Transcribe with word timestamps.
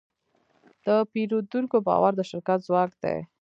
د 0.85 0.87
پیرودونکي 1.11 1.79
باور 1.87 2.11
د 2.17 2.21
شرکت 2.29 2.59
ځواک 2.67 2.91
دی. 3.03 3.17